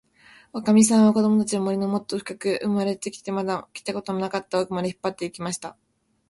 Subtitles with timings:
[0.51, 5.77] おかみさんは、こどもたちを、森のもっともっとふかく、生まれてまだ来たことのなかったおくまで、引っぱって行きました。